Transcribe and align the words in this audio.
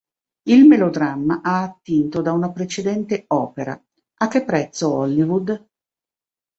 Il 0.47 0.65
melodramma 0.65 1.41
ha 1.43 1.61
attinto 1.61 2.23
da 2.23 2.31
una 2.33 2.51
precedente 2.51 3.25
opera, 3.27 3.79
"A 4.21 4.27
che 4.29 4.43
prezzo 4.43 4.91
Hollywood? 4.91 5.67